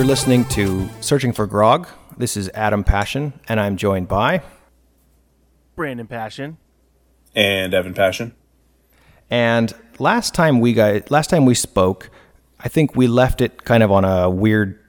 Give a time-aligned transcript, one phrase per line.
[0.00, 1.86] All right, you're listening to Searching for Grog.
[2.16, 4.40] This is Adam Passion, and I'm joined by.
[5.76, 6.56] Brandon Passion.
[7.34, 8.34] And Evan Passion.
[9.28, 12.08] And last time we got, last time we spoke,
[12.58, 14.82] I think we left it kind of on a weird,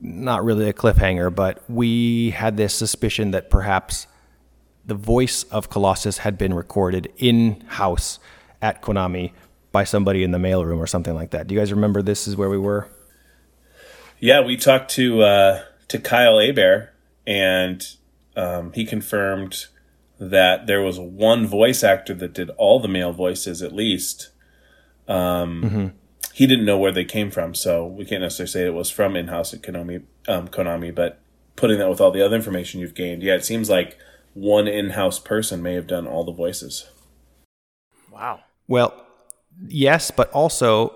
[0.00, 4.06] not really a cliffhanger, but we had this suspicion that perhaps
[4.84, 8.20] the voice of Colossus had been recorded in house
[8.62, 9.32] at Konami
[9.72, 11.48] by somebody in the mailroom or something like that.
[11.48, 12.88] Do you guys remember this is where we were?
[14.18, 16.92] Yeah, we talked to uh, to Kyle Hebert,
[17.26, 17.86] and
[18.36, 19.66] um, he confirmed
[20.18, 24.30] that there was one voice actor that did all the male voices, at least.
[25.06, 25.86] Um, mm-hmm.
[26.32, 29.16] He didn't know where they came from, so we can't necessarily say it was from
[29.16, 30.94] in house at Konami, um, Konami.
[30.94, 31.20] But
[31.54, 33.98] putting that with all the other information you've gained, yeah, it seems like
[34.34, 36.90] one in house person may have done all the voices.
[38.10, 38.40] Wow.
[38.68, 39.06] Well,
[39.66, 40.94] yes, but also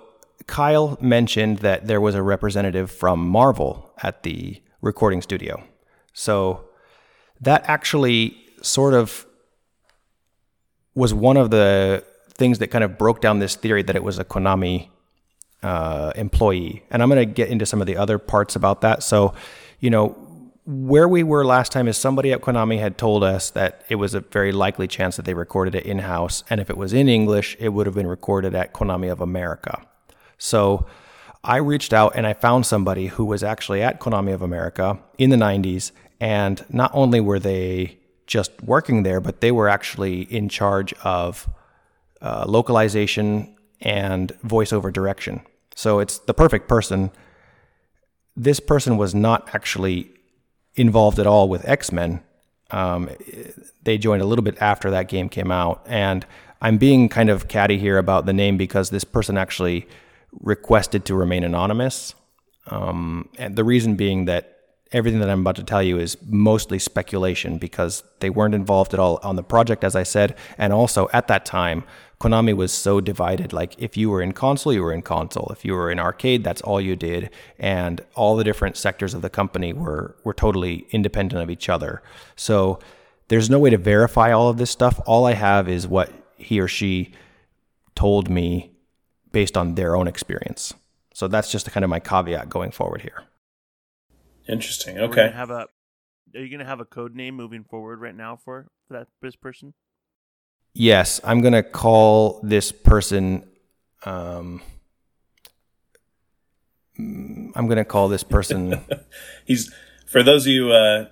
[0.50, 5.62] Kyle mentioned that there was a representative from Marvel at the recording studio.
[6.12, 6.64] So
[7.40, 9.26] that actually sort of
[10.96, 14.18] was one of the things that kind of broke down this theory that it was
[14.18, 14.88] a Konami
[15.62, 16.82] uh, employee.
[16.90, 19.04] And I'm going to get into some of the other parts about that.
[19.04, 19.34] So,
[19.78, 20.16] you know,
[20.66, 24.14] where we were last time is somebody at Konami had told us that it was
[24.14, 26.42] a very likely chance that they recorded it in house.
[26.50, 29.86] And if it was in English, it would have been recorded at Konami of America.
[30.40, 30.86] So
[31.44, 35.30] I reached out and I found somebody who was actually at Konami of America in
[35.30, 35.92] the 90s.
[36.18, 41.48] And not only were they just working there, but they were actually in charge of
[42.20, 45.42] uh, localization and voiceover direction.
[45.74, 47.10] So it's the perfect person.
[48.36, 50.10] This person was not actually
[50.74, 52.22] involved at all with X Men.
[52.70, 53.10] Um,
[53.82, 55.82] they joined a little bit after that game came out.
[55.86, 56.26] And
[56.62, 59.88] I'm being kind of catty here about the name because this person actually
[60.32, 62.14] requested to remain anonymous.
[62.66, 64.56] Um, and the reason being that
[64.92, 69.00] everything that I'm about to tell you is mostly speculation because they weren't involved at
[69.00, 70.36] all on the project, as I said.
[70.58, 71.84] And also at that time,
[72.20, 73.52] Konami was so divided.
[73.52, 75.48] Like if you were in console, you were in console.
[75.50, 77.30] If you were in arcade, that's all you did.
[77.58, 82.02] And all the different sectors of the company were were totally independent of each other.
[82.36, 82.78] So
[83.28, 85.00] there's no way to verify all of this stuff.
[85.06, 87.12] All I have is what he or she
[87.94, 88.69] told me
[89.32, 90.74] based on their own experience.
[91.14, 93.24] So that's just kind of my caveat going forward here.
[94.48, 94.98] Interesting.
[94.98, 95.30] Okay.
[95.30, 95.66] Have a.
[96.34, 99.08] Are you going to have a code name moving forward right now for, for that
[99.20, 99.74] this person?
[100.72, 103.44] Yes, I'm going to call this person.
[104.04, 104.62] Um,
[106.96, 108.80] I'm going to call this person.
[109.44, 109.72] he's
[110.06, 111.06] for those of you uh,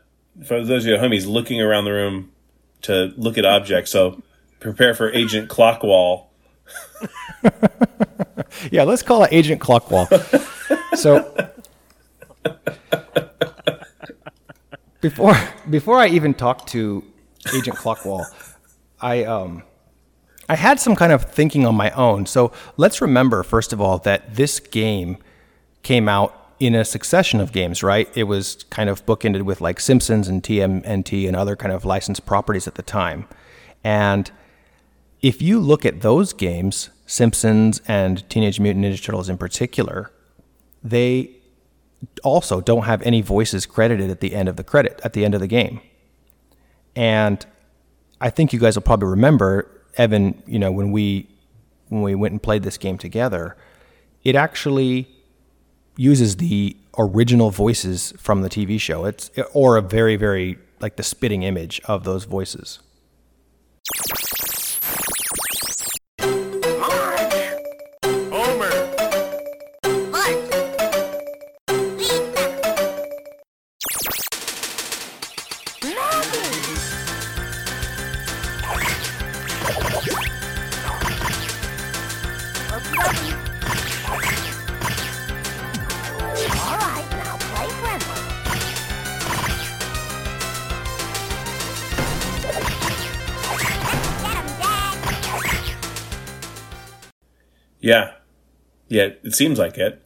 [0.46, 1.12] for those of you at home.
[1.12, 2.32] He's looking around the room
[2.82, 3.90] to look at objects.
[3.90, 4.22] So
[4.60, 6.26] prepare for Agent Clockwall.
[8.70, 10.06] yeah, let's call it Agent Clockwall.
[10.96, 11.52] so
[15.00, 15.36] before
[15.68, 17.04] before I even talked to
[17.54, 18.24] Agent Clockwall,
[19.00, 19.62] I um
[20.48, 22.26] I had some kind of thinking on my own.
[22.26, 25.18] So let's remember first of all that this game
[25.82, 28.08] came out in a succession of games, right?
[28.16, 32.26] It was kind of bookended with like Simpsons and TMNT and other kind of licensed
[32.26, 33.28] properties at the time.
[33.84, 34.30] And
[35.22, 40.12] if you look at those games, Simpsons and Teenage Mutant Ninja Turtles in particular,
[40.84, 41.30] they
[42.22, 45.34] also don't have any voices credited at the end of the credit at the end
[45.34, 45.80] of the game.
[46.94, 47.44] And
[48.20, 51.28] I think you guys will probably remember Evan, you know, when we
[51.88, 53.56] when we went and played this game together,
[54.22, 55.08] it actually
[55.96, 59.06] uses the original voices from the TV show.
[59.06, 62.80] It's or a very very like the spitting image of those voices.
[97.88, 98.12] Yeah,
[98.88, 100.04] yeah, it seems like it.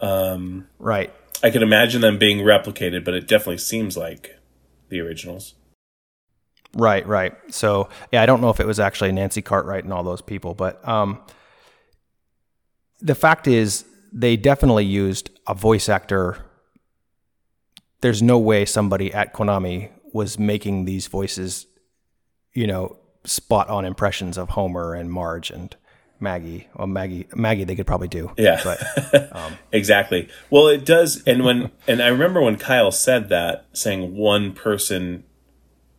[0.00, 1.12] Um, right.
[1.42, 4.38] I can imagine them being replicated, but it definitely seems like
[4.90, 5.54] the originals.
[6.72, 7.34] Right, right.
[7.52, 10.54] So yeah, I don't know if it was actually Nancy Cartwright and all those people,
[10.54, 11.20] but um,
[13.00, 16.44] the fact is they definitely used a voice actor.
[18.02, 21.66] There's no way somebody at Konami was making these voices,
[22.52, 25.74] you know, spot on impressions of Homer and Marge and
[26.20, 26.68] Maggie.
[26.74, 28.32] Well, Maggie, Maggie, they could probably do.
[28.38, 28.60] Yeah.
[28.64, 30.28] But um, exactly.
[30.50, 31.22] Well, it does.
[31.26, 35.24] And when, and I remember when Kyle said that, saying one person,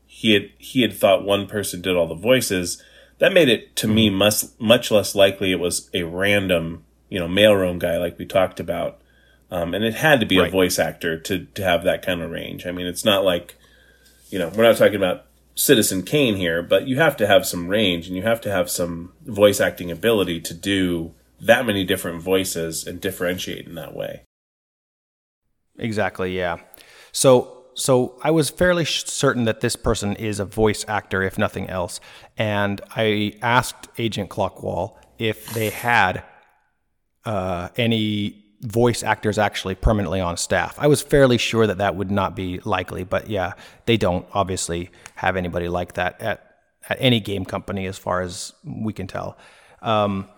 [0.06, 2.82] he had, he had thought one person did all the voices.
[3.20, 7.28] That made it to me much, much less likely it was a random, you know,
[7.28, 9.00] mailroom guy like we talked about.
[9.52, 10.50] Um, and it had to be Right.
[10.50, 12.66] a voice actor to, to have that kind of range.
[12.66, 13.56] I mean, it's not like,
[14.30, 15.27] you know, we're not talking about
[15.58, 18.70] Citizen Kane here, but you have to have some range and you have to have
[18.70, 24.24] some voice acting ability to do that many different voices and differentiate in that way.
[25.80, 26.58] Exactly, yeah.
[27.12, 31.70] So so I was fairly certain that this person is a voice actor if nothing
[31.70, 32.00] else,
[32.38, 36.24] and I asked Agent Clockwall if they had
[37.26, 40.76] uh, any voice actors actually permanently on staff.
[40.80, 43.54] I was fairly sure that that would not be likely, but yeah,
[43.86, 46.44] they don't obviously have anybody like that at
[46.90, 49.38] at any game company as far as we can tell.
[49.82, 50.30] Um,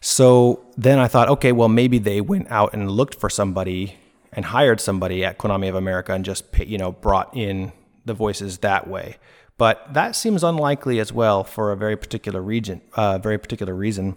[0.00, 3.96] so then I thought, okay, well maybe they went out and looked for somebody
[4.32, 7.72] and hired somebody at Konami of America and just you know brought in
[8.04, 9.16] the voices that way.
[9.56, 14.16] But that seems unlikely as well for a very particular region, uh, very particular reason.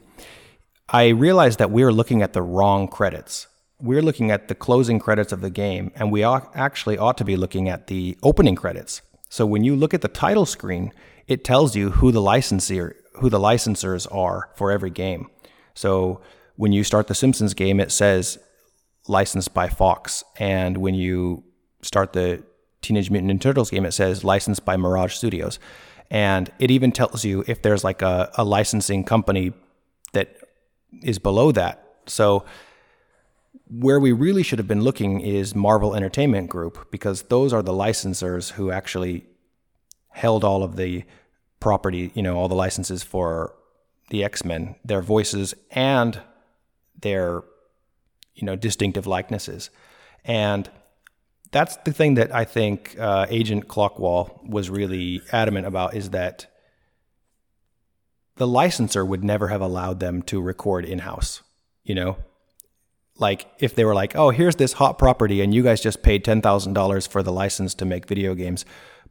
[0.94, 3.48] I realized that we were looking at the wrong credits.
[3.80, 7.38] We're looking at the closing credits of the game, and we actually ought to be
[7.38, 9.02] looking at the opening credits.
[9.30, 10.92] So when you look at the title screen,
[11.28, 15.30] it tells you who the licensor, who the licensors are for every game.
[15.76, 16.20] So
[16.58, 18.38] when you start the Simpsons game, it says
[19.08, 21.46] licensed by Fox, and when you
[21.82, 22.44] start the
[22.82, 25.58] Teenage Mutant Ninja Turtles game, it says licensed by Mirage Studios,
[26.10, 29.54] and it even tells you if there's like a, a licensing company
[31.04, 31.84] is below that.
[32.06, 32.46] So
[33.68, 37.72] where we really should have been looking is Marvel Entertainment Group because those are the
[37.72, 39.26] licensors who actually
[40.10, 41.06] held all of the
[41.60, 43.56] property, you know, all the licenses for
[44.10, 46.20] the X-Men, their voices and
[47.00, 47.44] their
[48.36, 49.70] you know distinctive likenesses.
[50.26, 50.70] And
[51.52, 56.50] that's the thing that I think uh, Agent Clockwall was really adamant about is that
[58.38, 61.42] the licensor would never have allowed them to record in house.
[61.83, 62.18] You know,
[63.18, 66.24] like if they were like, "Oh, here's this hot property, and you guys just paid
[66.24, 68.66] ten thousand dollars for the license to make video games,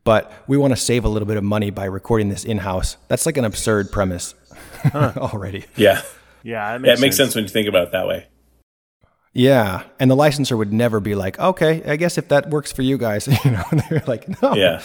[0.05, 2.97] but we want to save a little bit of money by recording this in house."
[3.09, 4.35] That's like an absurd premise
[4.95, 5.65] already.
[5.77, 6.03] Yeah.
[6.43, 8.27] Yeah, that Yeah, it makes sense when you think about it that way.
[9.33, 12.83] Yeah, and the licensor would never be like, "Okay, I guess if that works for
[12.83, 13.63] you guys," you know.
[13.89, 14.81] They're like, "No." Yeah.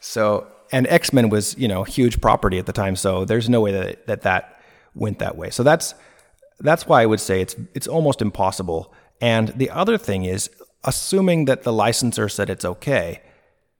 [0.00, 3.60] So, and X Men was, you know, huge property at the time, so there's no
[3.60, 4.60] way that that, that
[4.94, 5.50] went that way.
[5.50, 5.94] So that's
[6.60, 8.92] that's why I would say it's it's almost impossible.
[9.20, 10.50] And the other thing is,
[10.84, 13.20] assuming that the licensor said it's okay,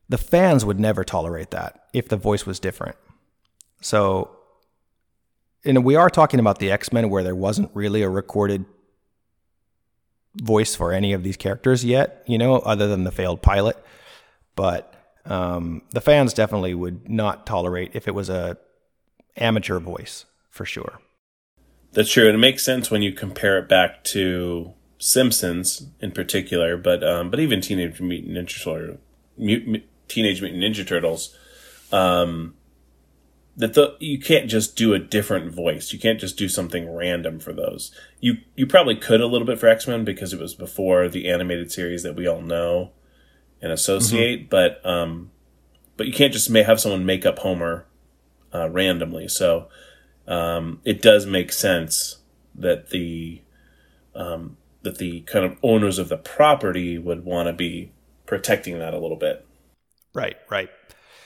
[0.08, 2.96] the fans would never tolerate that if the voice was different.
[3.80, 4.36] So,
[5.64, 8.64] and we are talking about the X Men where there wasn't really a recorded
[10.34, 13.76] voice for any of these characters yet, you know, other than the failed pilot.
[14.54, 14.94] But
[15.28, 18.56] um, the fans definitely would not tolerate if it was a
[19.36, 21.00] amateur voice for sure.
[21.92, 26.76] That's true, and it makes sense when you compare it back to Simpsons in particular,
[26.76, 28.98] but um, but even Teenage Mutant Ninja Turtles,
[30.08, 31.36] Teenage Mutant Ninja Turtles,
[31.92, 32.54] um,
[33.56, 35.92] that the you can't just do a different voice.
[35.92, 37.94] You can't just do something random for those.
[38.20, 41.28] You you probably could a little bit for X Men because it was before the
[41.28, 42.92] animated series that we all know
[43.60, 45.30] and associate, but um,
[45.96, 47.86] but you can't just may have someone make up Homer
[48.54, 49.28] uh, randomly.
[49.28, 49.68] So
[50.26, 52.18] um, it does make sense
[52.54, 53.42] that the
[54.14, 57.92] um, that the kind of owners of the property would want to be
[58.26, 59.46] protecting that a little bit.
[60.14, 60.70] Right, right.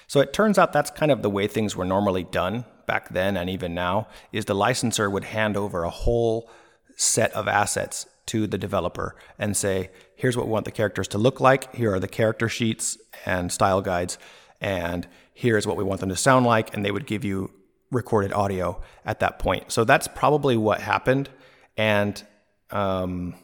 [0.06, 3.36] So it turns out that's kind of the way things were normally done back then
[3.36, 6.50] and even now is the licensor would hand over a whole
[6.96, 11.18] set of assets to the developer and say, here's what we want the characters to
[11.18, 14.18] look like, here are the character sheets and style guides,
[14.60, 17.50] and here's what we want them to sound like, and they would give you
[17.90, 19.70] recorded audio at that point.
[19.70, 21.28] So that's probably what happened.
[21.76, 22.22] And
[22.70, 23.34] um,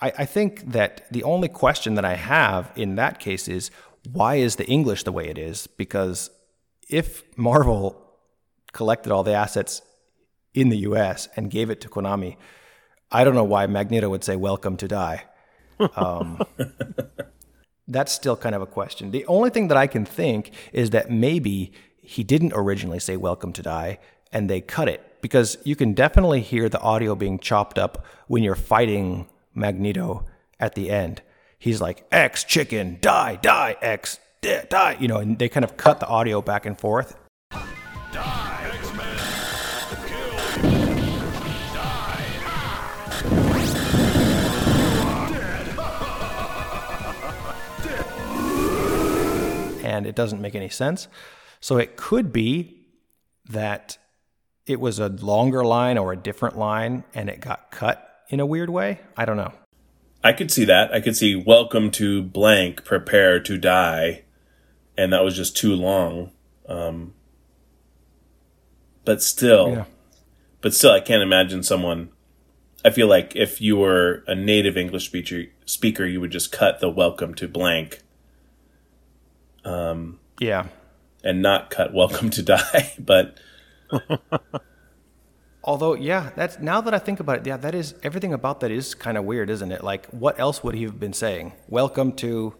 [0.00, 3.70] I, I think that the only question that I have in that case is
[4.12, 5.66] why is the English the way it is?
[5.66, 6.30] Because
[6.88, 8.00] if Marvel
[8.72, 9.82] collected all the assets
[10.54, 12.36] in the US and gave it to Konami,
[13.10, 15.24] I don't know why Magneto would say, Welcome to die.
[15.96, 16.42] Um,
[17.88, 19.10] that's still kind of a question.
[19.10, 21.72] The only thing that I can think is that maybe
[22.02, 23.98] he didn't originally say Welcome to die
[24.32, 28.42] and they cut it because you can definitely hear the audio being chopped up when
[28.42, 30.26] you're fighting Magneto
[30.60, 31.22] at the end.
[31.58, 34.96] He's like, X chicken, die, die, X, die, die.
[35.00, 37.16] You know, and they kind of cut the audio back and forth.
[49.98, 51.08] And it doesn't make any sense.
[51.60, 52.86] So it could be
[53.50, 53.98] that
[54.66, 58.46] it was a longer line or a different line and it got cut in a
[58.46, 59.00] weird way.
[59.16, 59.52] I don't know.
[60.22, 60.92] I could see that.
[60.92, 64.24] I could see welcome to blank, prepare to die.
[64.96, 66.32] And that was just too long.
[66.68, 67.14] Um,
[69.04, 69.84] but still, Yeah.
[70.60, 72.10] but still, I can't imagine someone.
[72.84, 76.80] I feel like if you were a native English speaker, speaker, you would just cut
[76.80, 78.00] the welcome to blank
[79.68, 80.66] Um, yeah.
[81.24, 82.92] and not cut welcome to die.
[82.98, 83.38] But
[85.64, 88.70] Although, yeah, that's now that I think about it, yeah, that is everything about that
[88.70, 89.84] is kind of weird, isn't it?
[89.84, 91.52] Like, what else would he have been saying?
[91.68, 92.54] Welcome to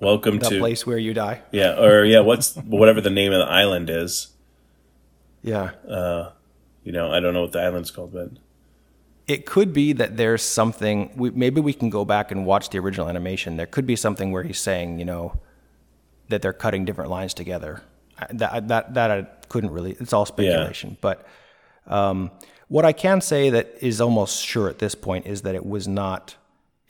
[0.00, 1.42] welcome the to place where you die.
[1.50, 4.28] yeah, or yeah, what's whatever the name of the island is.
[5.42, 5.70] Yeah.
[5.88, 6.32] Uh,
[6.84, 8.30] you know, I don't know what the island's called, but
[9.26, 11.12] It could be that there's something.
[11.16, 13.56] We, maybe we can go back and watch the original animation.
[13.56, 15.38] There could be something where he's saying, you know,
[16.28, 17.82] that they're cutting different lines together.
[18.30, 19.96] That that that I couldn't really.
[20.00, 20.96] It's all speculation.
[21.00, 21.26] But
[21.86, 22.30] um,
[22.68, 25.88] what I can say that is almost sure at this point is that it was
[25.88, 26.36] not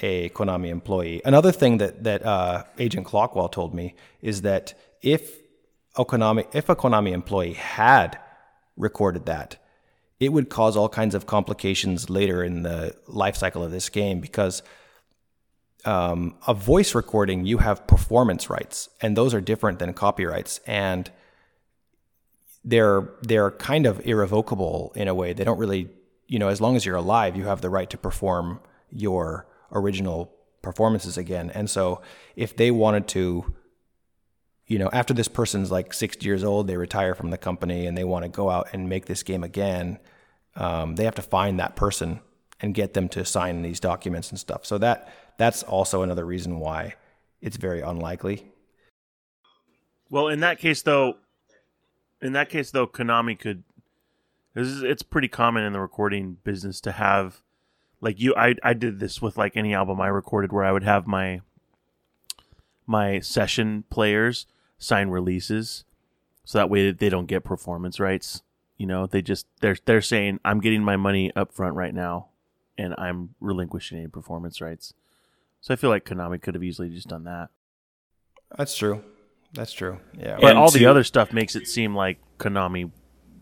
[0.00, 1.20] a Konami employee.
[1.24, 5.38] Another thing that that uh, Agent Clockwall told me is that if
[5.96, 8.18] a Konami if a Konami employee had
[8.76, 9.56] recorded that,
[10.20, 14.20] it would cause all kinds of complications later in the life cycle of this game
[14.20, 14.62] because
[15.84, 20.60] um, a voice recording you have performance rights and those are different than copyrights.
[20.66, 21.10] And
[22.64, 25.32] they're they're kind of irrevocable in a way.
[25.32, 25.88] They don't really
[26.26, 30.32] you know as long as you're alive you have the right to perform your original
[30.62, 31.50] performances again.
[31.50, 32.02] And so
[32.36, 33.54] if they wanted to
[34.68, 37.96] you know, after this person's like 60 years old, they retire from the company and
[37.96, 39.98] they want to go out and make this game again,
[40.56, 42.20] um, they have to find that person
[42.60, 44.66] and get them to sign these documents and stuff.
[44.66, 46.94] So that that's also another reason why
[47.40, 48.52] it's very unlikely.
[50.10, 51.14] Well, in that case, though,
[52.20, 53.62] in that case, though, Konami could.
[54.54, 57.42] Is, it's pretty common in the recording business to have,
[58.00, 58.34] like you.
[58.36, 61.42] I I did this with like any album I recorded, where I would have my
[62.86, 64.46] my session players
[64.78, 65.84] sign releases,
[66.44, 68.42] so that way they don't get performance rights.
[68.76, 72.28] You know, they just they're they're saying I'm getting my money up front right now,
[72.76, 74.94] and I'm relinquishing any performance rights.
[75.60, 77.48] So I feel like Konami could have easily just done that.
[78.56, 79.02] That's true.
[79.52, 79.98] That's true.
[80.16, 80.38] Yeah.
[80.40, 82.90] But And all the other stuff makes it seem like Konami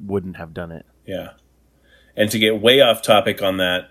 [0.00, 0.86] wouldn't have done it.
[1.06, 1.30] Yeah.
[2.16, 3.90] And to get way off topic on that,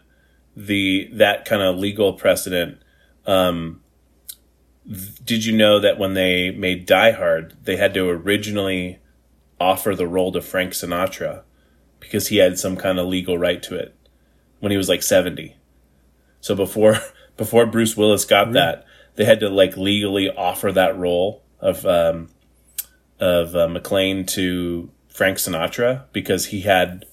[0.55, 2.79] the that kind of legal precedent,
[3.25, 3.81] um,
[4.87, 8.99] th- did you know that when they made Die Hard, they had to originally
[9.59, 11.43] offer the role to Frank Sinatra
[11.99, 13.95] because he had some kind of legal right to it
[14.59, 15.55] when he was like 70.
[16.39, 16.99] So before
[17.37, 22.29] before Bruce Willis got that, they had to like legally offer that role of um,
[23.19, 27.05] of uh, McClane to Frank Sinatra because he had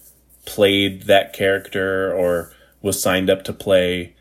[0.44, 4.16] played that character or was signed up to play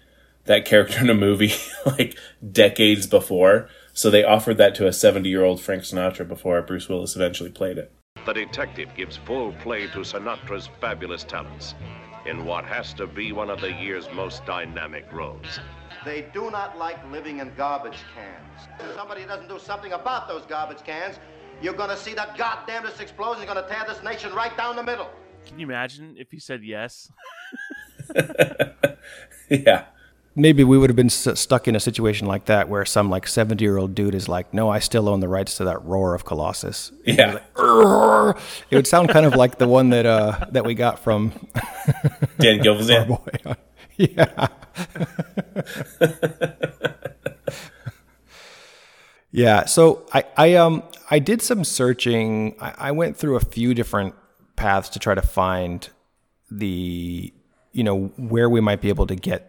[0.45, 1.53] that character in a movie
[1.85, 2.17] like
[2.51, 3.69] decades before.
[3.93, 7.49] So they offered that to a 70 year old Frank Sinatra before Bruce Willis eventually
[7.49, 7.91] played it.
[8.25, 11.73] The detective gives full play to Sinatra's fabulous talents
[12.25, 15.59] in what has to be one of the year's most dynamic roles.
[16.03, 18.69] They do not like living in garbage cans.
[18.79, 21.19] If somebody doesn't do something about those garbage cans,
[21.61, 25.09] you're gonna see the goddamnedest explosion is gonna tear this nation right down the middle.
[25.45, 27.11] Can you imagine if he said yes?
[29.49, 29.85] yeah.
[30.33, 33.27] Maybe we would have been st- stuck in a situation like that where some like
[33.27, 36.15] 70 year old dude is like, no, I still own the rights to that roar
[36.15, 36.91] of Colossus.
[37.05, 37.39] Yeah.
[38.69, 41.33] It would sound kind of like the one that uh, that we got from
[42.39, 43.57] Dan Gilvezan.
[44.01, 44.47] yeah.
[49.31, 49.65] yeah.
[49.65, 52.55] So I, I um I did some searching.
[52.59, 54.15] I, I went through a few different
[54.55, 55.89] paths to try to find
[56.49, 57.33] the
[57.71, 59.47] you know where we might be able to get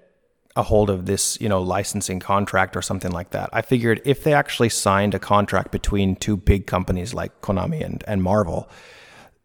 [0.54, 3.48] a hold of this you know licensing contract or something like that.
[3.52, 8.04] I figured if they actually signed a contract between two big companies like Konami and,
[8.06, 8.68] and Marvel,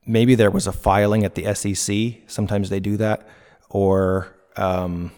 [0.05, 2.29] maybe there was a filing at the SEC.
[2.29, 3.27] Sometimes they do that,
[3.69, 5.11] or um,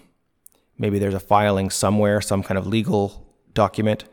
[0.78, 4.06] maybe there's a filing somewhere, some kind of legal document.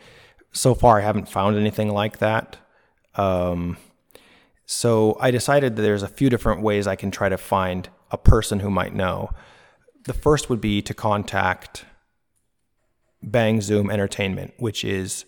[0.52, 2.56] So far, I haven't found anything like that.
[3.14, 3.76] Um,
[4.66, 8.18] so I decided that there's a few different ways I can try to find a
[8.18, 9.30] person who might know.
[10.04, 11.84] The first would be to contact
[13.22, 15.24] Bang Zoom Entertainment, which is,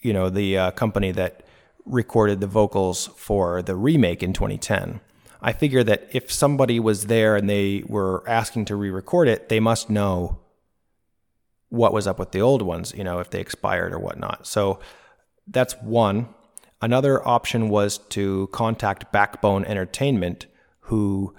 [0.00, 1.42] you know, the uh, company that
[1.84, 5.00] recorded the vocals for the remake in 2010.
[5.40, 9.60] I figure that if somebody was there and they were asking to re-record it, they
[9.60, 10.40] must know
[11.68, 14.46] what was up with the old ones, you know, if they expired or whatnot.
[14.46, 14.78] So
[15.46, 16.28] that's one.
[16.80, 20.46] Another option was to contact Backbone Entertainment,
[20.80, 21.34] who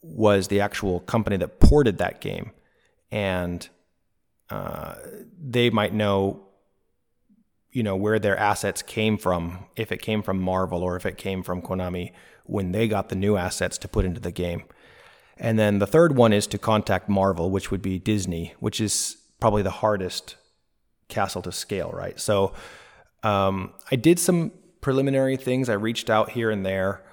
[0.00, 2.52] was the actual company that ported that game,
[3.10, 3.68] and
[4.50, 4.94] uh,
[5.38, 6.47] they might know,
[7.78, 11.16] you know, where their assets came from, if it came from Marvel or if it
[11.16, 12.10] came from Konami
[12.42, 14.64] when they got the new assets to put into the game.
[15.36, 19.18] And then the third one is to contact Marvel, which would be Disney, which is
[19.38, 20.34] probably the hardest
[21.06, 22.18] castle to scale, right?
[22.18, 22.52] So
[23.22, 25.68] um, I did some preliminary things.
[25.68, 27.04] I reached out here and there.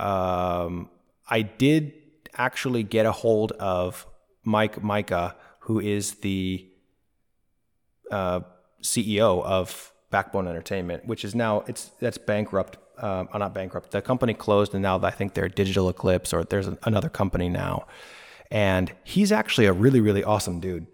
[0.00, 0.90] Um,
[1.28, 1.92] I did
[2.36, 4.04] actually get a hold of
[4.42, 6.68] Mike Mika who is the
[8.10, 8.40] uh,
[8.82, 12.78] CEO of Backbone Entertainment, which is now it's that's bankrupt.
[12.98, 13.92] Uh, not bankrupt.
[13.92, 17.86] The company closed, and now I think they're Digital Eclipse, or there's another company now.
[18.50, 20.86] And he's actually a really, really awesome dude.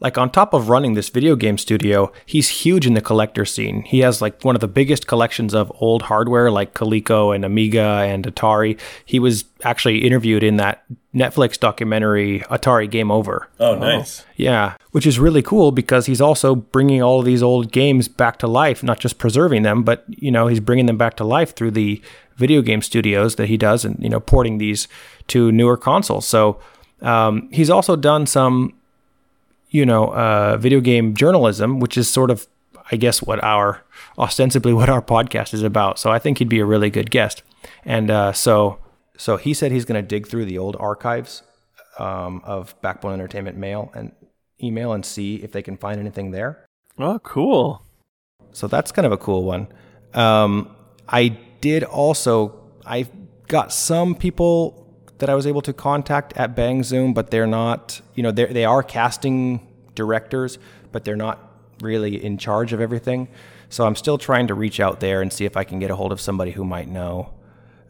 [0.00, 3.82] Like on top of running this video game studio, he's huge in the collector scene.
[3.82, 8.02] He has like one of the biggest collections of old hardware like Coleco and Amiga
[8.04, 8.80] and Atari.
[9.04, 13.48] He was actually interviewed in that Netflix documentary Atari Game Over.
[13.58, 14.24] Oh, nice.
[14.36, 18.38] Yeah, which is really cool because he's also bringing all of these old games back
[18.38, 21.54] to life, not just preserving them, but you know, he's bringing them back to life
[21.54, 22.00] through the
[22.36, 24.88] video game studios that he does and you know, porting these
[25.26, 26.26] to newer consoles.
[26.26, 26.58] So,
[27.02, 28.72] um, he's also done some
[29.70, 32.46] you know, uh, video game journalism, which is sort of,
[32.90, 33.82] I guess, what our
[34.18, 35.98] ostensibly what our podcast is about.
[35.98, 37.42] So I think he'd be a really good guest.
[37.84, 38.78] And uh, so,
[39.16, 41.42] so he said he's going to dig through the old archives
[41.98, 44.12] um, of Backbone Entertainment mail and
[44.62, 46.66] email and see if they can find anything there.
[46.98, 47.82] Oh, cool.
[48.52, 49.68] So that's kind of a cool one.
[50.14, 50.74] Um,
[51.08, 51.28] I
[51.60, 53.06] did also, I
[53.48, 54.79] got some people
[55.20, 58.64] that I was able to contact at Bang Zoom, but they're not, you know, they
[58.64, 60.58] are casting directors,
[60.92, 61.38] but they're not
[61.80, 63.28] really in charge of everything.
[63.68, 65.96] So I'm still trying to reach out there and see if I can get a
[65.96, 67.32] hold of somebody who might know.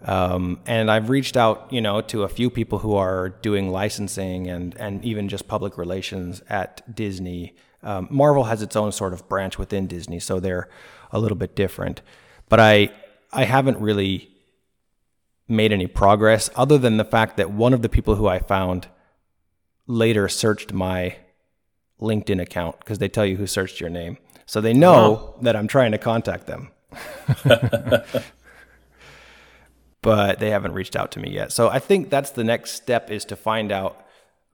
[0.02, 4.48] Um, and I've reached out, you know, to a few people who are doing licensing
[4.48, 7.54] and and even just public relations at Disney.
[7.82, 10.68] Um, Marvel has its own sort of branch within Disney, so they're
[11.12, 12.00] a little bit different.
[12.48, 12.90] But I
[13.32, 14.29] I haven't really
[15.50, 18.88] made any progress other than the fact that one of the people who I found
[19.86, 21.16] later searched my
[22.00, 24.18] LinkedIn account because they tell you who searched your name.
[24.46, 26.70] So they know that I'm trying to contact them.
[30.02, 31.52] but they haven't reached out to me yet.
[31.52, 34.04] So I think that's the next step is to find out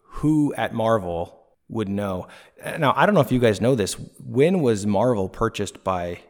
[0.02, 2.26] who at Marvel would know.
[2.78, 3.94] Now, I don't know if you guys know this.
[4.18, 6.20] When was Marvel purchased by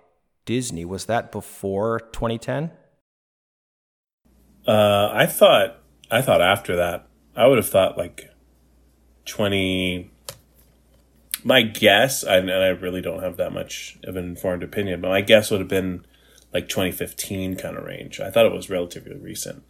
[0.44, 0.84] Disney?
[0.84, 2.70] Was that before 2010?
[4.66, 5.78] Uh, I thought
[6.10, 7.08] I thought after that.
[7.34, 8.30] I would have thought like
[9.24, 10.10] twenty.
[11.44, 15.20] My guess, and I really don't have that much of an informed opinion, but my
[15.20, 16.04] guess would have been
[16.52, 18.18] like 2015 kind of range.
[18.18, 19.62] I thought it was relatively recent.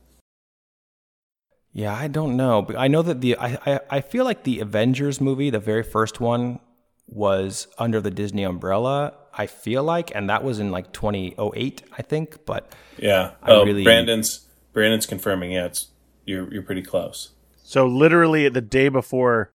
[1.72, 2.62] Yeah, I don't know.
[2.62, 5.82] But I know that the I, I, I feel like the Avengers movie, the very
[5.82, 6.60] first one,
[7.06, 9.12] was under the Disney umbrella.
[9.34, 12.46] I feel like, and that was in like 2008, I think.
[12.46, 14.45] But yeah, I oh, really Brandon's
[14.76, 15.52] Brandon's confirming.
[15.52, 15.88] Yeah, it's
[16.26, 17.30] you're you're pretty close.
[17.64, 19.54] So literally the day before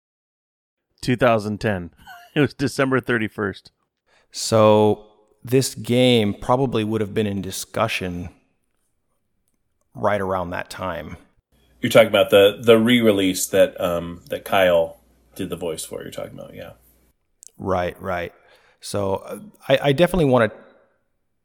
[1.02, 1.92] 2010,
[2.36, 3.70] it was December 31st.
[4.32, 5.06] So
[5.44, 8.30] this game probably would have been in discussion
[9.94, 11.18] right around that time.
[11.82, 15.02] You're talking about the the re-release that um that Kyle
[15.36, 16.02] did the voice for.
[16.02, 16.72] You're talking about, yeah.
[17.60, 18.34] Right, right.
[18.80, 20.60] So uh, I, I definitely want to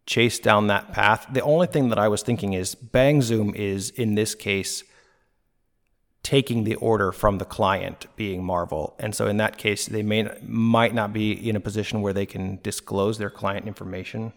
[0.06, 1.26] chase down that path.
[1.32, 4.84] The only thing that I was thinking is Bang Zoom is, in this case,
[6.22, 8.96] taking the order from the client, being Marvel.
[8.98, 12.26] And so in that case, they may might not be in a position where they
[12.26, 14.32] can disclose their client information.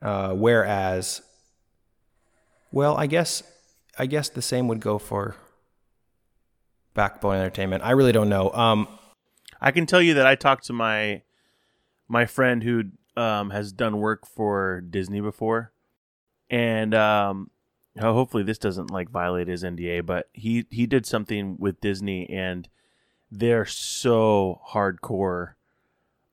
[0.00, 1.22] Uh, whereas,
[2.70, 3.42] well, I guess
[3.98, 5.36] I guess the same would go for
[6.94, 7.82] Backbone Entertainment.
[7.84, 8.50] I really don't know.
[8.52, 8.88] Um,
[9.60, 11.22] I can tell you that I talked to my
[12.08, 12.84] my friend who
[13.16, 15.72] um, has done work for Disney before,
[16.50, 17.50] and um,
[17.98, 20.04] hopefully this doesn't like violate his NDA.
[20.04, 22.68] But he he did something with Disney, and
[23.30, 25.54] they're so hardcore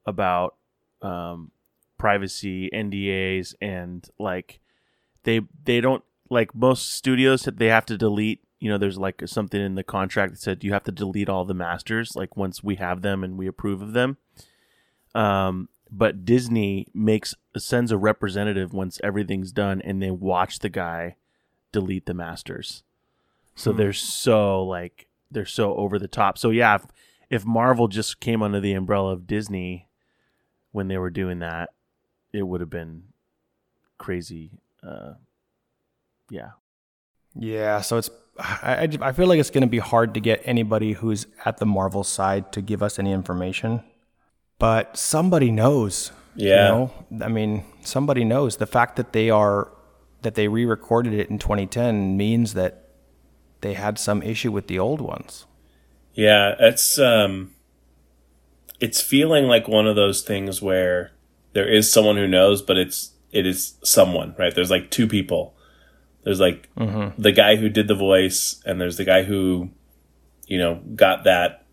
[0.06, 0.56] about
[1.02, 1.52] um,
[1.98, 4.60] privacy, NDAs, and like
[5.24, 9.22] they they don't like most studios that they have to delete you know there's like
[9.26, 12.64] something in the contract that said you have to delete all the masters like once
[12.64, 14.18] we have them and we approve of them
[15.16, 21.16] um but Disney makes sends a representative once everything's done, and they watch the guy
[21.72, 22.84] delete the masters.
[23.56, 23.78] So hmm.
[23.78, 26.38] they're so like they're so over the top.
[26.38, 26.86] So yeah, if,
[27.30, 29.88] if Marvel just came under the umbrella of Disney
[30.72, 31.70] when they were doing that,
[32.34, 33.04] it would have been
[33.98, 34.52] crazy.
[34.82, 35.14] Uh,
[36.30, 36.52] yeah,
[37.36, 40.42] Yeah, so it's I, I- I feel like it's going to be hard to get
[40.46, 43.84] anybody who's at the Marvel side to give us any information.
[44.60, 46.12] But somebody knows.
[46.36, 46.68] you Yeah.
[46.68, 46.92] know?
[47.22, 48.58] I mean, somebody knows.
[48.58, 49.72] The fact that they are
[50.22, 52.90] that they re-recorded it in 2010 means that
[53.62, 55.46] they had some issue with the old ones.
[56.14, 57.52] Yeah, it's um
[58.80, 61.12] it's feeling like one of those things where
[61.54, 64.54] there is someone who knows, but it's it is someone, right?
[64.54, 65.56] There's like two people.
[66.24, 66.70] There's like
[67.18, 69.70] the guy who did the voice and there's the guy who
[70.48, 71.66] you know, got that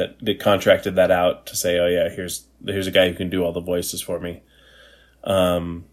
[0.00, 3.30] that, that contracted that out to say, "Oh yeah, here's here's a guy who can
[3.30, 4.42] do all the voices for me."
[5.24, 5.84] Um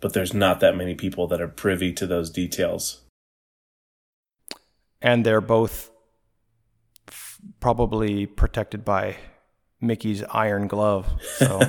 [0.00, 3.02] but there's not that many people that are privy to those details.
[5.02, 5.90] And they're both
[7.08, 9.16] f- probably protected by
[9.80, 11.06] Mickey's iron glove.
[11.36, 11.60] So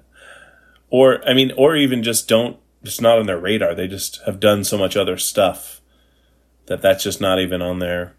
[0.90, 3.74] or I mean, or even just don't, just not on their radar.
[3.74, 5.80] They just have done so much other stuff
[6.66, 8.14] that that's just not even on their,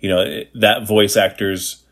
[0.00, 1.84] you know, that voice actor's,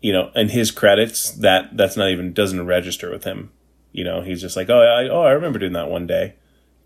[0.00, 3.50] you know, and his credits that that's not even doesn't register with him.
[3.92, 6.34] You know, he's just like, oh, I, oh, I remember doing that one day,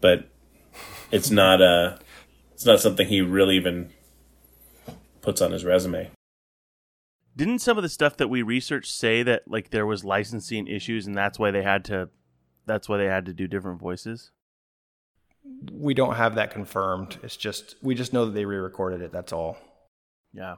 [0.01, 0.29] but
[1.11, 1.97] it's not uh
[2.53, 3.91] it's not something he really even
[5.23, 6.11] puts on his resume.
[7.37, 11.07] didn't some of the stuff that we researched say that like there was licensing issues
[11.07, 12.09] and that's why they had to
[12.67, 14.33] that's why they had to do different voices?
[15.73, 17.19] We don't have that confirmed.
[17.23, 19.13] It's just we just know that they re-recorded it.
[19.13, 19.57] That's all.
[20.33, 20.57] Yeah.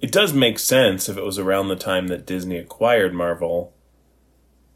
[0.00, 3.74] It does make sense if it was around the time that Disney acquired Marvel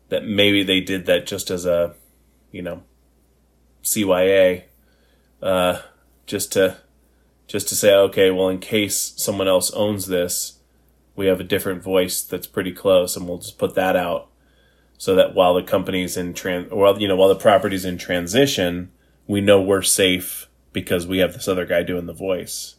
[0.08, 1.94] that maybe they did that just as a,
[2.52, 2.82] you know,
[3.82, 4.64] CYA,
[5.42, 5.80] uh,
[6.26, 6.78] just to
[7.46, 10.58] just to say, okay, well, in case someone else owns this,
[11.14, 14.28] we have a different voice that's pretty close, and we'll just put that out
[14.98, 18.90] so that while the company's in trans, or you know, while the property's in transition,
[19.26, 22.76] we know we're safe because we have this other guy doing the voice.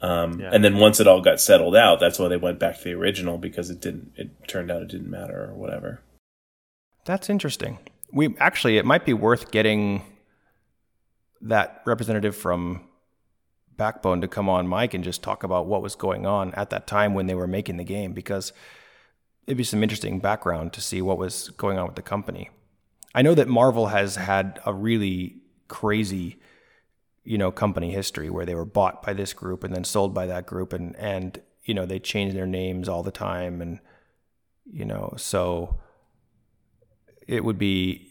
[0.00, 0.50] Um, Yeah.
[0.52, 2.94] And then once it all got settled out, that's why they went back to the
[2.94, 4.12] original because it didn't.
[4.16, 6.00] It turned out it didn't matter or whatever.
[7.04, 7.78] That's interesting.
[8.12, 10.02] We actually it might be worth getting
[11.42, 12.82] that representative from
[13.76, 16.86] Backbone to come on Mike and just talk about what was going on at that
[16.86, 18.52] time when they were making the game because
[19.46, 22.50] it'd be some interesting background to see what was going on with the company.
[23.14, 25.36] I know that Marvel has had a really
[25.70, 26.36] crazy
[27.24, 30.26] you know company history where they were bought by this group and then sold by
[30.26, 33.78] that group and and you know they change their names all the time and
[34.70, 35.78] you know so
[37.26, 38.10] it would be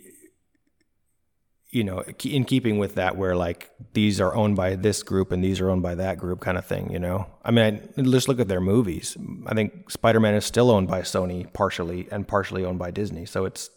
[1.72, 5.43] you know in keeping with that where like these are owned by this group and
[5.43, 7.28] these are owned by that group kind of thing you know?
[7.43, 9.17] I mean I, just look at their movies.
[9.45, 13.26] I think spider-man is still owned by sony partially and partially owned by disney.
[13.26, 13.69] So it's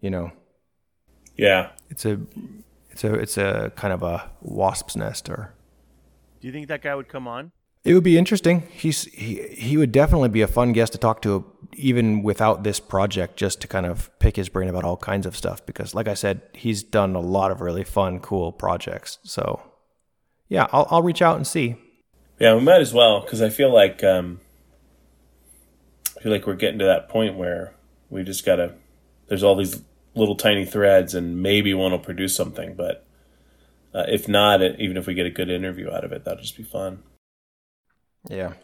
[0.00, 0.32] you know
[1.36, 2.20] Yeah, it's a
[2.90, 5.54] it's a it's a kind of a wasp's nest or
[6.40, 7.52] Do you think that guy would come on?
[7.84, 8.62] It would be interesting.
[8.70, 11.44] He's he he would definitely be a fun guest to talk to,
[11.74, 15.36] even without this project, just to kind of pick his brain about all kinds of
[15.36, 15.64] stuff.
[15.66, 19.18] Because, like I said, he's done a lot of really fun, cool projects.
[19.22, 19.60] So,
[20.48, 21.76] yeah, I'll I'll reach out and see.
[22.38, 24.40] yeah, we might as well because I feel like um,
[26.16, 27.74] I feel like we're getting to that point where
[28.08, 28.76] we just gotta.
[29.28, 29.82] There's all these
[30.14, 32.74] little tiny threads, and maybe one will produce something.
[32.74, 33.06] But
[33.94, 36.42] uh, if not, it, even if we get a good interview out of it, that'll
[36.42, 37.02] just be fun.
[38.28, 38.54] Yeah.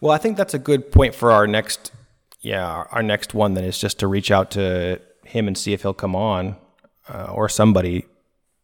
[0.00, 1.92] Well, I think that's a good point for our next,
[2.40, 3.54] yeah, our, next one.
[3.54, 6.56] Then is just to reach out to him and see if he'll come on,
[7.08, 8.04] uh, or somebody,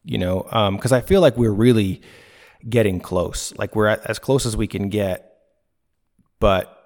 [0.04, 2.02] you know, because I feel like we're really
[2.68, 3.52] getting close.
[3.56, 5.38] Like we're at, as close as we can get,
[6.38, 6.81] but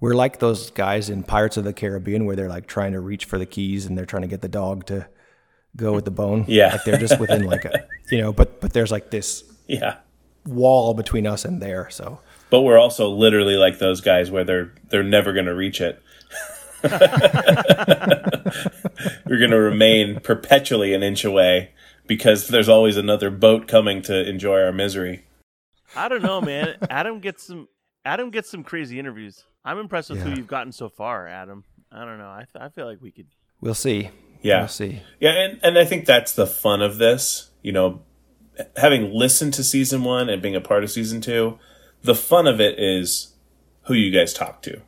[0.00, 3.24] we're like those guys in Pirates of the Caribbean where they're like trying to reach
[3.26, 5.06] for the keys and they're trying to get the dog to
[5.76, 6.44] go with the bone.
[6.48, 6.72] Yeah.
[6.72, 9.96] like they're just within like a, you know, but but there's like this Yeah,
[10.46, 11.88] wall between us and there.
[11.90, 16.02] So but we're also literally like those guys where they're they're never gonna reach it.
[19.26, 21.72] we're gonna remain perpetually an inch away
[22.06, 25.24] because there's always another boat coming to enjoy our misery.
[25.94, 26.76] I don't know, man.
[26.88, 27.68] Adam gets some
[28.04, 29.44] Adam gets some crazy interviews.
[29.64, 31.64] I'm impressed with who you've gotten so far, Adam.
[31.92, 32.28] I don't know.
[32.30, 33.26] I th- I feel like we could.
[33.60, 34.10] we'll see.
[34.42, 34.60] Yeah.
[34.60, 35.02] We'll see.
[35.18, 37.50] Yeah, and, and I think that's the fun of this.
[37.62, 38.02] You know,
[38.76, 41.58] having listened to season one and being a part of season two,
[42.02, 43.34] the fun of it is
[43.82, 44.80] who you guys talk to,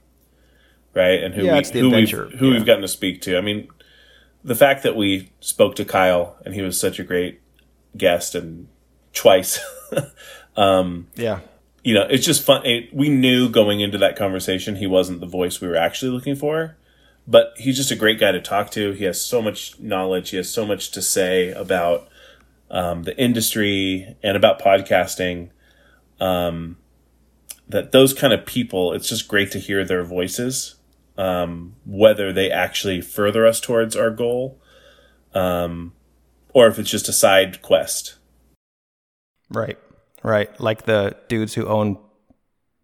[0.95, 1.23] right?
[1.23, 2.55] And who Yeah, we, it's the who adventure, we've who yeah.
[2.55, 3.37] we've gotten to speak to.
[3.37, 3.69] I mean,
[4.43, 7.41] the fact that we spoke to Kyle and he was such a great
[7.97, 8.69] guest and
[9.13, 9.61] twice.
[10.57, 11.41] um, Yeah.
[11.83, 12.65] You know, it's just fun.
[12.65, 16.37] It, we knew going into that conversation he wasn't the voice we were actually looking
[16.37, 16.77] for,
[17.27, 18.93] but he's just a great guy to talk to.
[18.93, 20.31] He has so much knowledge.
[20.31, 22.09] He has so much to say about
[22.71, 25.51] um, the industry and about podcasting.
[26.21, 26.77] Um,
[27.69, 30.77] that those kind of people, it's just great to hear their voices,
[31.17, 34.61] um, whether they actually further us towards our goal,
[35.35, 35.93] um,
[36.53, 38.17] or if it's just a side quest.
[39.51, 39.79] Right.
[40.23, 40.49] Right.
[40.61, 41.99] Like the dudes who own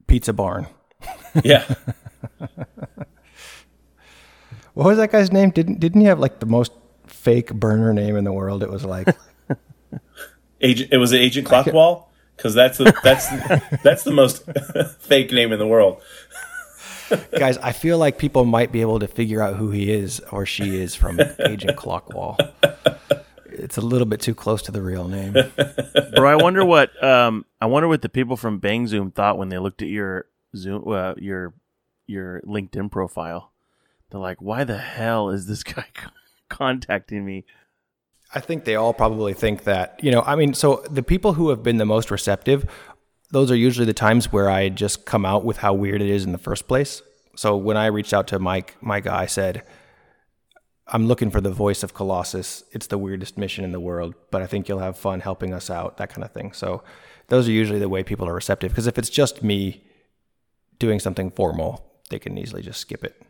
[0.07, 0.67] Pizza Barn.
[1.45, 1.65] Yeah.
[4.79, 5.51] What was that guy's name?
[5.51, 6.71] Didn't didn't he have like the most
[7.09, 8.63] fake burner name in the world?
[8.63, 9.09] It was like
[10.61, 10.93] Agent.
[10.93, 12.05] It was Agent Clockwall
[12.37, 13.27] because that's the that's
[13.83, 14.45] that's the most
[15.01, 16.01] fake name in the world.
[17.37, 20.47] guys, I feel like people might be able to figure out who he is or
[20.47, 22.39] she is from Agent Clockwall.
[23.59, 25.33] It's a little bit too close to the real name.
[26.15, 29.49] Bro, I wonder what um I wonder what the people from Bang Zoom thought when
[29.49, 31.55] they looked at your Zoom uh, your
[32.07, 33.53] your LinkedIn profile.
[34.11, 35.87] They're like, "Why the hell is this guy
[36.49, 37.45] contacting me?"
[38.35, 41.49] I think they all probably think that, you know, I mean, so the people who
[41.49, 42.67] have been the most receptive,
[43.31, 46.25] those are usually the times where I just come out with how weird it is
[46.25, 47.01] in the first place.
[47.37, 49.63] So when I reached out to Mike, my guy said,
[50.91, 52.65] I'm looking for the voice of Colossus.
[52.73, 55.69] It's the weirdest mission in the world, but I think you'll have fun helping us
[55.69, 56.53] out, that kind of thing.
[56.53, 56.83] So
[57.29, 58.73] those are usually the way people are receptive.
[58.73, 59.85] Because if it's just me
[60.79, 63.21] doing something formal, they can easily just skip it.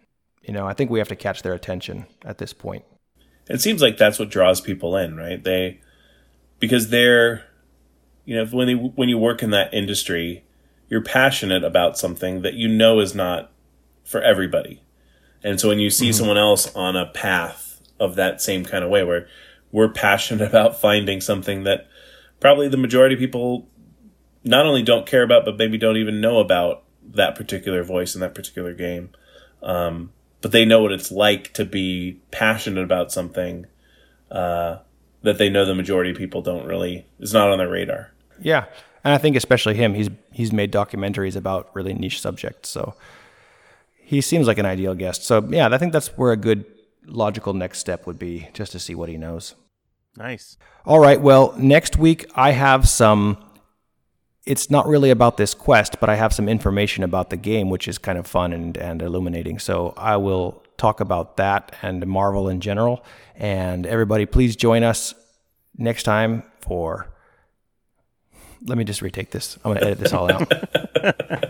[0.43, 2.85] You know, I think we have to catch their attention at this point.
[3.49, 5.43] It seems like that's what draws people in, right?
[5.43, 5.81] They
[6.61, 7.45] because they're
[8.25, 10.45] you know when they, when you work in that industry,
[10.89, 13.51] you're passionate about something that you know is not
[14.05, 14.83] for everybody.
[15.43, 18.91] And so when you see someone else on a path of that same kind of
[18.91, 19.29] way where
[19.73, 21.89] we're passionate about finding something that
[22.41, 23.69] probably the majority of people
[24.45, 28.21] not only don't care about but maybe don't even know about that particular voice in
[28.21, 29.11] that particular game.
[29.63, 33.67] Um, but they know what it's like to be passionate about something
[34.31, 34.79] uh,
[35.23, 38.13] that they know the majority of people don't really is not on their radar.
[38.41, 38.67] Yeah,
[39.03, 42.95] and I think especially him, he's he's made documentaries about really niche subjects, so
[44.09, 45.23] he seems like an ideal guest.
[45.25, 46.65] So yeah, I think that's where a good
[47.05, 49.55] logical next step would be, just to see what he knows.
[50.17, 50.57] Nice.
[50.87, 53.37] All right, well, next week I have some.
[54.47, 57.87] It's not really about this quest, but I have some information about the game, which
[57.87, 59.59] is kind of fun and, and illuminating.
[59.59, 63.05] So I will talk about that and Marvel in general.
[63.37, 65.15] And everybody, please join us
[65.77, 67.09] next time for.
[68.65, 69.59] Let me just retake this.
[69.63, 70.51] I'm going to edit this all out.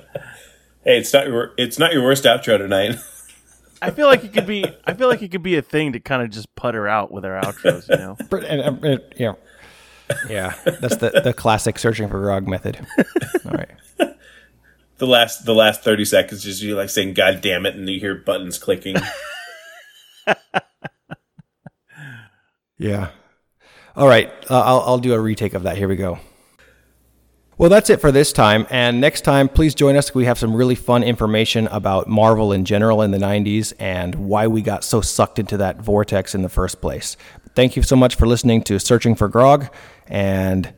[0.89, 2.97] Hey, it's not your it's not your worst outro tonight.
[3.83, 4.65] I feel like it could be.
[4.87, 7.27] I feel like it could be a thing to kind of just putter out with
[7.27, 7.87] our outros.
[7.91, 8.17] You know.
[8.49, 9.35] and, and, and, yeah,
[10.31, 12.79] yeah, that's the the classic searching for grog method.
[13.45, 13.69] All right.
[14.97, 18.01] the last the last thirty seconds is you like saying "God damn it" and you
[18.01, 18.97] hear buttons clicking.
[22.79, 23.11] Yeah.
[23.95, 24.33] All right.
[24.51, 25.77] Uh, I'll, I'll do a retake of that.
[25.77, 26.19] Here we go.
[27.59, 28.69] Well, that's it for this time.
[28.71, 30.15] And next time, please join us.
[30.15, 34.47] We have some really fun information about Marvel in general in the 90s and why
[34.47, 37.17] we got so sucked into that vortex in the first place.
[37.57, 39.75] Thank you so much for listening to Searching for Grog
[40.07, 40.73] and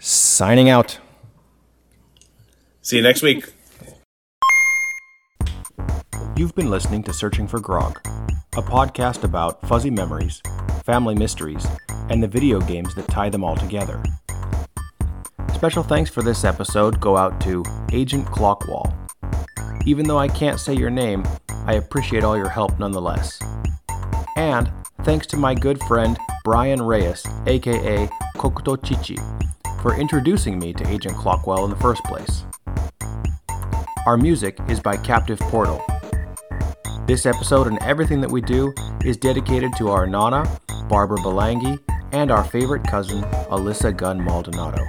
[0.00, 0.98] signing out.
[2.80, 3.52] See you next week.
[6.34, 8.00] You've been listening to Searching for Grog,
[8.56, 10.42] a podcast about fuzzy memories,
[10.84, 11.64] family mysteries,
[12.10, 14.02] and the video games that tie them all together.
[15.62, 18.92] Special thanks for this episode go out to Agent Clockwall.
[19.86, 21.24] Even though I can't say your name,
[21.66, 23.38] I appreciate all your help nonetheless.
[24.36, 24.72] And
[25.04, 29.16] thanks to my good friend Brian Reyes, aka Kokuto Chichi,
[29.82, 32.44] for introducing me to Agent Clockwall in the first place.
[34.04, 35.80] Our music is by Captive Portal.
[37.06, 40.44] This episode and everything that we do is dedicated to our Nana,
[40.88, 41.78] Barbara Belangi,
[42.10, 44.88] and our favorite cousin, Alyssa Gunn Maldonado.